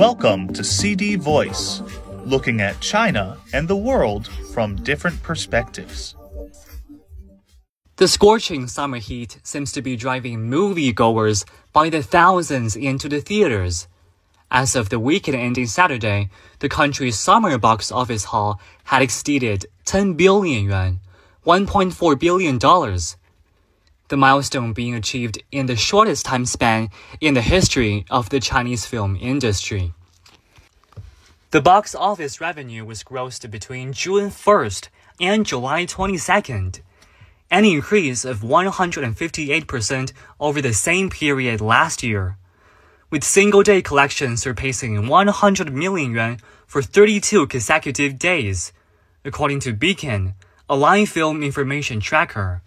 Welcome 0.00 0.50
to 0.54 0.64
CD 0.64 1.16
Voice, 1.16 1.82
looking 2.24 2.62
at 2.62 2.80
China 2.80 3.36
and 3.52 3.68
the 3.68 3.76
world 3.76 4.28
from 4.54 4.76
different 4.76 5.22
perspectives. 5.22 6.16
The 7.96 8.08
scorching 8.08 8.66
summer 8.66 8.96
heat 8.96 9.36
seems 9.42 9.72
to 9.72 9.82
be 9.82 9.96
driving 9.96 10.48
moviegoers 10.48 11.44
by 11.74 11.90
the 11.90 12.02
thousands 12.02 12.76
into 12.76 13.10
the 13.10 13.20
theaters. 13.20 13.88
As 14.50 14.74
of 14.74 14.88
the 14.88 14.98
weekend 14.98 15.36
ending 15.36 15.66
Saturday, 15.66 16.30
the 16.60 16.70
country's 16.70 17.18
summer 17.18 17.58
box 17.58 17.92
office 17.92 18.24
haul 18.24 18.58
had 18.84 19.02
exceeded 19.02 19.66
10 19.84 20.14
billion 20.14 20.64
yuan, 20.64 21.00
$1.4 21.44 22.18
billion. 22.18 22.58
The 24.10 24.16
milestone 24.16 24.72
being 24.74 24.94
achieved 24.94 25.42
in 25.50 25.64
the 25.66 25.76
shortest 25.76 26.26
time 26.26 26.44
span 26.44 26.90
in 27.20 27.34
the 27.34 27.40
history 27.40 28.04
of 28.10 28.28
the 28.28 28.40
Chinese 28.40 28.84
film 28.84 29.16
industry. 29.20 29.94
The 31.52 31.62
box 31.62 31.94
office 31.94 32.40
revenue 32.40 32.84
was 32.84 33.02
grossed 33.02 33.50
between 33.50 33.94
June 33.94 34.28
1st 34.30 34.88
and 35.20 35.46
July 35.46 35.86
22nd, 35.86 36.80
an 37.50 37.64
increase 37.64 38.24
of 38.24 38.40
158% 38.40 40.12
over 40.38 40.60
the 40.60 40.74
same 40.74 41.08
period 41.08 41.60
last 41.60 42.02
year 42.02 42.36
with 43.10 43.24
single 43.24 43.64
day 43.64 43.82
collections 43.82 44.40
surpassing 44.40 45.08
100 45.08 45.72
million 45.72 46.12
yuan 46.12 46.38
for 46.66 46.80
32 46.80 47.48
consecutive 47.48 48.18
days, 48.18 48.72
according 49.24 49.58
to 49.60 49.72
Beacon, 49.72 50.34
a 50.68 50.76
live 50.76 51.08
film 51.08 51.42
information 51.42 51.98
tracker. 51.98 52.62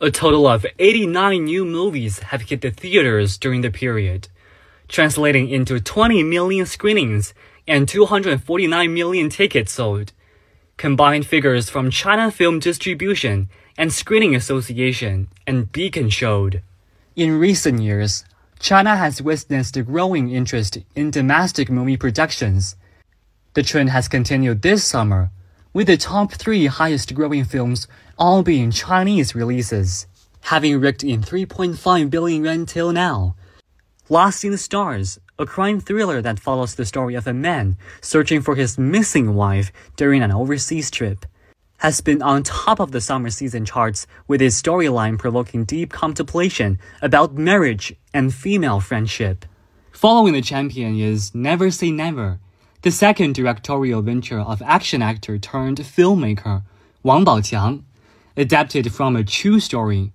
A 0.00 0.10
total 0.10 0.48
of 0.48 0.66
89 0.80 1.44
new 1.44 1.64
movies 1.64 2.18
have 2.18 2.42
hit 2.42 2.62
the 2.62 2.72
theaters 2.72 3.38
during 3.38 3.60
the 3.60 3.70
period, 3.70 4.26
translating 4.88 5.48
into 5.48 5.78
20 5.78 6.24
million 6.24 6.66
screenings 6.66 7.32
and 7.68 7.88
249 7.88 8.92
million 8.92 9.30
tickets 9.30 9.72
sold. 9.72 10.12
Combined 10.76 11.26
figures 11.26 11.70
from 11.70 11.92
China 11.92 12.32
Film 12.32 12.58
Distribution 12.58 13.48
and 13.78 13.92
Screening 13.92 14.34
Association 14.34 15.28
and 15.46 15.70
Beacon 15.70 16.10
showed. 16.10 16.62
In 17.14 17.38
recent 17.38 17.80
years, 17.80 18.24
China 18.58 18.96
has 18.96 19.22
witnessed 19.22 19.76
a 19.76 19.84
grossing 19.84 20.32
interest 20.32 20.76
in 20.96 21.12
domestic 21.12 21.70
movie 21.70 21.96
productions. 21.96 22.74
The 23.52 23.62
trend 23.62 23.90
has 23.90 24.08
continued 24.08 24.62
this 24.62 24.82
summer, 24.82 25.30
with 25.72 25.86
the 25.86 25.96
top 25.96 26.32
three 26.32 26.66
highest 26.66 27.14
growing 27.14 27.44
films 27.44 27.86
all 28.18 28.42
being 28.42 28.70
Chinese 28.70 29.34
releases, 29.34 30.06
having 30.42 30.80
raked 30.80 31.02
in 31.02 31.22
3.5 31.22 32.10
billion 32.10 32.44
yuan 32.44 32.66
till 32.66 32.92
now. 32.92 33.34
Lost 34.08 34.44
in 34.44 34.50
the 34.50 34.58
Stars, 34.58 35.18
a 35.38 35.46
crime 35.46 35.80
thriller 35.80 36.22
that 36.22 36.38
follows 36.38 36.74
the 36.74 36.84
story 36.84 37.14
of 37.14 37.26
a 37.26 37.32
man 37.34 37.76
searching 38.00 38.40
for 38.42 38.54
his 38.54 38.78
missing 38.78 39.34
wife 39.34 39.72
during 39.96 40.22
an 40.22 40.30
overseas 40.30 40.90
trip, 40.90 41.26
has 41.78 42.00
been 42.00 42.22
on 42.22 42.42
top 42.42 42.80
of 42.80 42.92
the 42.92 43.00
summer 43.00 43.30
season 43.30 43.64
charts 43.64 44.06
with 44.28 44.40
its 44.40 44.60
storyline 44.60 45.18
provoking 45.18 45.64
deep 45.64 45.90
contemplation 45.90 46.78
about 47.02 47.34
marriage 47.34 47.94
and 48.12 48.32
female 48.32 48.80
friendship. 48.80 49.44
Following 49.90 50.34
the 50.34 50.42
champion 50.42 50.98
is 50.98 51.34
Never 51.34 51.70
Say 51.70 51.90
Never, 51.90 52.38
the 52.82 52.90
second 52.90 53.34
directorial 53.34 54.02
venture 54.02 54.40
of 54.40 54.60
action 54.62 55.02
actor 55.02 55.38
turned 55.38 55.78
filmmaker 55.78 56.62
Wang 57.02 57.24
Baoqiang, 57.24 57.82
adapted 58.36 58.92
from 58.92 59.16
a 59.16 59.24
true 59.24 59.60
story. 59.60 60.12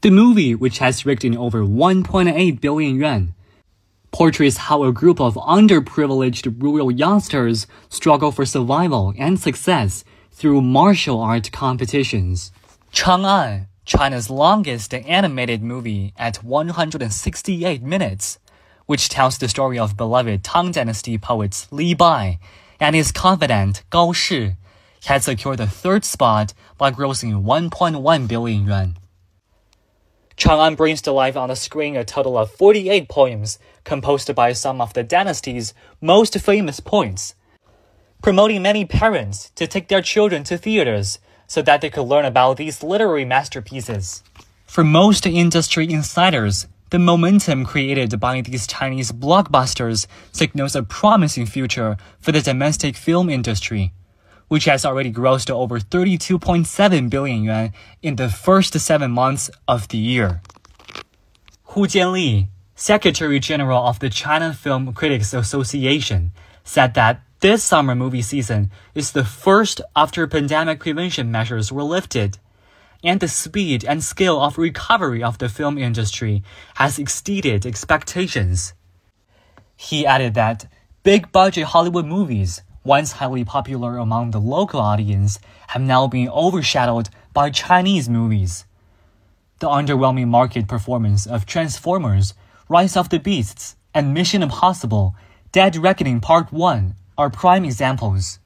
The 0.00 0.10
movie, 0.10 0.54
which 0.54 0.78
has 0.78 1.06
raked 1.06 1.24
in 1.24 1.36
over 1.36 1.62
1.8 1.62 2.60
billion 2.60 2.96
yuan, 2.96 3.34
portrays 4.10 4.56
how 4.68 4.84
a 4.84 4.92
group 4.92 5.20
of 5.20 5.34
underprivileged 5.34 6.62
rural 6.62 6.90
youngsters 6.90 7.66
struggle 7.88 8.32
for 8.32 8.44
survival 8.44 9.14
and 9.16 9.38
success 9.38 10.04
through 10.30 10.60
martial 10.60 11.20
art 11.20 11.50
competitions. 11.52 12.52
Chang'an, 12.92 13.66
China's 13.84 14.28
longest 14.30 14.94
animated 14.94 15.62
movie 15.62 16.12
at 16.16 16.42
168 16.44 17.82
minutes, 17.82 18.38
which 18.86 19.08
tells 19.08 19.38
the 19.38 19.48
story 19.48 19.78
of 19.78 19.96
beloved 19.96 20.44
Tang 20.44 20.72
Dynasty 20.72 21.16
poet 21.18 21.66
Li 21.70 21.94
Bai 21.94 22.38
and 22.78 22.94
his 22.94 23.12
confidant 23.12 23.82
Gao 23.90 24.12
Shi, 24.12 24.56
had 25.06 25.22
secured 25.22 25.58
the 25.58 25.66
third 25.66 26.04
spot 26.04 26.54
by 26.78 26.90
grossing 26.90 27.42
1.1 27.42 28.28
billion 28.28 28.66
yuan. 28.66 28.96
Chang'an 30.36 30.76
brings 30.76 31.02
to 31.02 31.12
life 31.12 31.36
on 31.36 31.48
the 31.48 31.56
screen 31.56 31.96
a 31.96 32.04
total 32.04 32.38
of 32.38 32.50
48 32.50 33.08
poems 33.08 33.58
composed 33.84 34.34
by 34.34 34.52
some 34.52 34.80
of 34.80 34.94
the 34.94 35.02
dynasty's 35.02 35.74
most 36.00 36.38
famous 36.40 36.80
poets, 36.80 37.34
promoting 38.22 38.62
many 38.62 38.84
parents 38.84 39.50
to 39.56 39.66
take 39.66 39.88
their 39.88 40.02
children 40.02 40.42
to 40.44 40.56
theaters 40.56 41.18
so 41.46 41.60
that 41.62 41.80
they 41.80 41.90
could 41.90 42.02
learn 42.02 42.24
about 42.24 42.56
these 42.56 42.82
literary 42.82 43.24
masterpieces. 43.24 44.22
For 44.66 44.82
most 44.82 45.26
industry 45.26 45.90
insiders, 45.90 46.66
the 46.90 46.98
momentum 46.98 47.64
created 47.64 48.18
by 48.18 48.40
these 48.40 48.66
Chinese 48.66 49.12
blockbusters 49.12 50.06
signals 50.32 50.74
a 50.74 50.82
promising 50.82 51.46
future 51.46 51.96
for 52.20 52.32
the 52.32 52.40
domestic 52.40 52.96
film 52.96 53.28
industry, 53.28 53.92
which 54.52 54.66
has 54.66 54.84
already 54.84 55.10
grossed 55.10 55.46
to 55.46 55.54
over 55.54 55.80
32.7 55.80 57.08
billion 57.08 57.42
yuan 57.42 57.72
in 58.02 58.16
the 58.16 58.28
first 58.28 58.78
seven 58.78 59.10
months 59.10 59.48
of 59.66 59.88
the 59.88 59.96
year. 59.96 60.42
Hu 61.72 61.86
Jianli, 61.86 62.48
Secretary 62.74 63.40
General 63.40 63.82
of 63.86 64.00
the 64.00 64.10
China 64.10 64.52
Film 64.52 64.92
Critics 64.92 65.32
Association, 65.32 66.32
said 66.64 66.92
that 66.92 67.22
this 67.40 67.64
summer 67.64 67.94
movie 67.94 68.20
season 68.20 68.70
is 68.94 69.12
the 69.12 69.24
first 69.24 69.80
after 69.96 70.26
pandemic 70.26 70.80
prevention 70.80 71.32
measures 71.32 71.72
were 71.72 71.82
lifted, 71.82 72.36
and 73.02 73.20
the 73.20 73.28
speed 73.28 73.86
and 73.86 74.04
scale 74.04 74.38
of 74.38 74.58
recovery 74.58 75.22
of 75.22 75.38
the 75.38 75.48
film 75.48 75.78
industry 75.78 76.42
has 76.74 76.98
exceeded 76.98 77.64
expectations. 77.64 78.74
He 79.78 80.04
added 80.04 80.34
that 80.34 80.66
big 81.02 81.32
budget 81.32 81.68
Hollywood 81.72 82.04
movies, 82.04 82.60
once 82.84 83.12
highly 83.12 83.44
popular 83.44 83.96
among 83.96 84.30
the 84.30 84.40
local 84.40 84.80
audience, 84.80 85.38
have 85.68 85.82
now 85.82 86.06
been 86.06 86.28
overshadowed 86.28 87.08
by 87.32 87.50
Chinese 87.50 88.08
movies. 88.08 88.64
The 89.60 89.68
underwhelming 89.68 90.28
market 90.28 90.66
performance 90.66 91.26
of 91.26 91.46
Transformers, 91.46 92.34
Rise 92.68 92.96
of 92.96 93.10
the 93.10 93.20
Beasts, 93.20 93.76
and 93.94 94.14
Mission 94.14 94.42
Impossible 94.42 95.14
Dead 95.52 95.76
Reckoning 95.76 96.20
Part 96.20 96.52
1 96.52 96.94
are 97.18 97.30
prime 97.30 97.64
examples. 97.64 98.38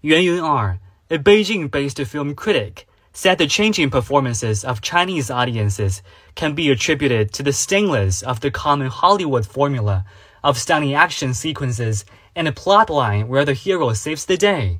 Yuan 0.00 0.22
Yun'er, 0.22 0.78
a 1.10 1.18
Beijing-based 1.18 1.98
film 2.04 2.34
critic, 2.34 2.88
said 3.12 3.38
the 3.38 3.46
changing 3.46 3.90
performances 3.90 4.64
of 4.64 4.80
Chinese 4.80 5.30
audiences 5.30 6.02
can 6.34 6.54
be 6.54 6.70
attributed 6.70 7.32
to 7.32 7.42
the 7.42 7.52
stainless 7.52 8.22
of 8.22 8.40
the 8.40 8.50
common 8.50 8.88
Hollywood 8.88 9.46
formula 9.46 10.04
of 10.42 10.56
stunning 10.56 10.94
action 10.94 11.34
sequences 11.34 12.04
and 12.38 12.46
a 12.46 12.52
plotline 12.52 13.26
where 13.26 13.44
the 13.44 13.52
hero 13.52 13.92
saves 13.92 14.24
the 14.24 14.36
day. 14.36 14.78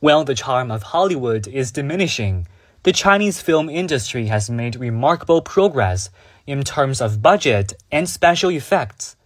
While 0.00 0.24
the 0.24 0.34
charm 0.34 0.70
of 0.70 0.82
Hollywood 0.82 1.46
is 1.46 1.70
diminishing, 1.70 2.48
the 2.82 2.92
Chinese 2.92 3.42
film 3.42 3.68
industry 3.68 4.26
has 4.26 4.50
made 4.50 4.76
remarkable 4.76 5.42
progress 5.42 6.10
in 6.46 6.64
terms 6.64 7.02
of 7.02 7.22
budget 7.22 7.74
and 7.92 8.08
special 8.08 8.50
effects 8.50 9.16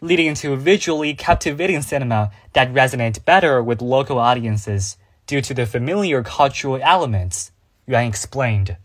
leading 0.00 0.34
to 0.34 0.56
visually 0.56 1.14
captivating 1.14 1.82
cinema 1.82 2.30
that 2.54 2.72
resonate 2.72 3.24
better 3.24 3.62
with 3.62 3.82
local 3.82 4.18
audiences 4.18 4.96
due 5.26 5.40
to 5.42 5.54
the 5.54 5.66
familiar 5.66 6.22
cultural 6.22 6.80
elements, 6.82 7.52
Yuan 7.86 8.06
explained. 8.06 8.76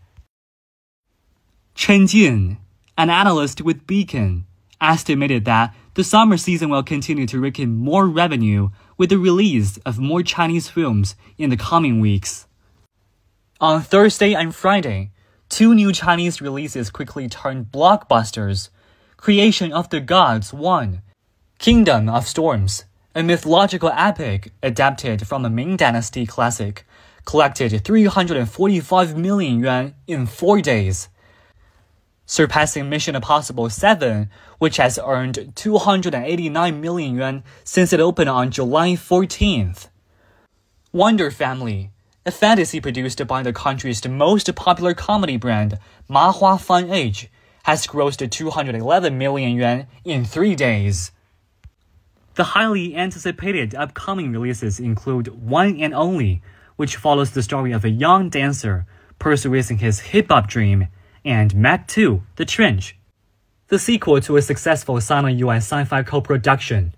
Chen 1.74 2.06
Jin, 2.06 2.58
an 2.96 3.10
analyst 3.10 3.62
with 3.62 3.86
Beacon, 3.86 4.46
estimated 4.80 5.44
that 5.46 5.74
the 5.96 6.04
summer 6.04 6.36
season 6.36 6.68
will 6.68 6.82
continue 6.82 7.26
to 7.26 7.40
rake 7.40 7.58
in 7.58 7.74
more 7.74 8.06
revenue 8.06 8.68
with 8.98 9.08
the 9.08 9.18
release 9.18 9.78
of 9.78 9.98
more 9.98 10.22
Chinese 10.22 10.68
films 10.68 11.16
in 11.38 11.48
the 11.48 11.56
coming 11.56 12.00
weeks. 12.00 12.46
On 13.62 13.80
Thursday 13.80 14.34
and 14.34 14.54
Friday, 14.54 15.10
two 15.48 15.74
new 15.74 15.94
Chinese 15.94 16.42
releases 16.42 16.90
quickly 16.90 17.30
turned 17.30 17.72
blockbusters. 17.72 18.68
Creation 19.16 19.72
of 19.72 19.88
the 19.88 20.00
Gods 20.00 20.52
1, 20.52 21.00
Kingdom 21.58 22.10
of 22.10 22.28
Storms, 22.28 22.84
a 23.14 23.22
mythological 23.22 23.90
epic 23.96 24.52
adapted 24.62 25.26
from 25.26 25.46
a 25.46 25.50
Ming 25.50 25.78
Dynasty 25.78 26.26
classic, 26.26 26.86
collected 27.24 27.82
345 27.82 29.16
million 29.16 29.60
yuan 29.60 29.94
in 30.06 30.26
four 30.26 30.60
days, 30.60 31.08
surpassing 32.26 32.90
Mission 32.90 33.14
Impossible 33.14 33.70
7, 33.70 34.28
which 34.58 34.76
has 34.76 34.98
earned 35.02 35.52
289 35.54 36.80
million 36.80 37.14
yuan 37.14 37.44
since 37.64 37.92
it 37.92 38.00
opened 38.00 38.28
on 38.28 38.50
July 38.50 38.90
14th. 38.90 39.88
Wonder 40.92 41.30
Family, 41.30 41.90
a 42.26 42.32
fantasy 42.32 42.80
produced 42.80 43.24
by 43.26 43.42
the 43.42 43.52
country's 43.52 44.06
most 44.06 44.52
popular 44.56 44.94
comedy 44.94 45.36
brand, 45.36 45.78
Mahua 46.10 46.60
Fun 46.60 46.90
Age, 46.90 47.30
has 47.62 47.86
grossed 47.86 48.30
211 48.30 49.16
million 49.16 49.52
yuan 49.52 49.86
in 50.04 50.24
three 50.24 50.54
days. 50.56 51.12
The 52.34 52.44
highly 52.44 52.94
anticipated 52.96 53.74
upcoming 53.74 54.32
releases 54.32 54.78
include 54.80 55.28
One 55.28 55.80
and 55.80 55.94
Only, 55.94 56.42
which 56.76 56.96
follows 56.96 57.30
the 57.30 57.42
story 57.42 57.72
of 57.72 57.84
a 57.84 57.90
young 57.90 58.28
dancer 58.28 58.86
pursuing 59.18 59.78
his 59.78 60.00
hip 60.00 60.26
hop 60.28 60.46
dream, 60.46 60.88
and 61.26 61.56
Meg 61.56 61.88
2, 61.88 62.22
The 62.36 62.44
Trench, 62.44 62.96
the 63.66 63.80
sequel 63.80 64.20
to 64.20 64.36
a 64.36 64.42
successful 64.42 65.00
Sino 65.00 65.26
US 65.26 65.64
sci 65.64 65.84
fi 65.84 66.04
co 66.04 66.20
production. 66.20 66.94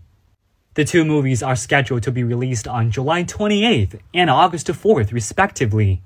The 0.74 0.84
two 0.84 1.04
movies 1.04 1.42
are 1.42 1.56
scheduled 1.56 2.02
to 2.02 2.12
be 2.12 2.22
released 2.22 2.68
on 2.68 2.90
July 2.90 3.24
28th 3.24 3.98
and 4.12 4.28
August 4.28 4.66
4th, 4.66 5.12
respectively. 5.12 6.02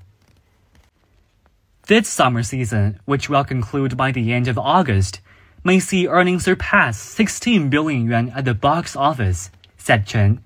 This 1.88 2.08
summer 2.08 2.44
season, 2.44 3.00
which 3.04 3.28
will 3.28 3.42
conclude 3.42 3.96
by 3.96 4.12
the 4.12 4.32
end 4.32 4.46
of 4.46 4.56
August, 4.56 5.20
may 5.64 5.80
see 5.80 6.06
earnings 6.06 6.44
surpass 6.44 6.98
16 7.00 7.70
billion 7.70 8.06
yuan 8.06 8.30
at 8.30 8.44
the 8.44 8.54
box 8.54 8.94
office, 8.94 9.50
said 9.76 10.06
Chen, 10.06 10.40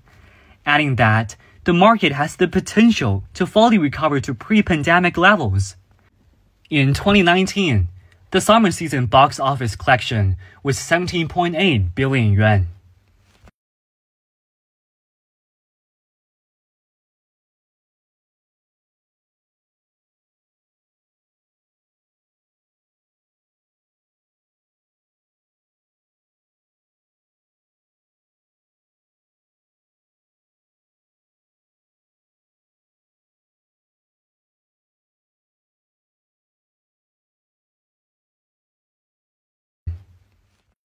adding 0.65 0.97
that 0.97 1.37
the 1.65 1.75
market 1.75 2.13
has 2.13 2.37
the 2.37 2.49
potential 2.49 3.25
to 3.35 3.47
fully 3.47 3.77
recover 3.77 4.19
to 4.21 4.33
pre-pandemic 4.33 5.19
levels. 5.19 5.77
In 6.69 6.95
2019, 6.95 7.87
the 8.33 8.41
summer 8.41 8.73
season 8.73 9.07
box 9.07 9.39
office 9.39 9.77
collection 9.77 10.37
was 10.65 10.77
17.8 10.77 11.95
billion 11.95 12.33
yuan. 12.33 12.67